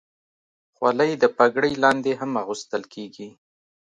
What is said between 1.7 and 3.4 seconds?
لاندې هم اغوستل کېږي.